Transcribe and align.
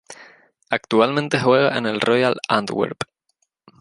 Actualmente 0.71 1.39
juega 1.39 1.77
en 1.77 1.85
el 1.85 2.01
Royal 2.01 2.35
Antwerp. 2.47 3.03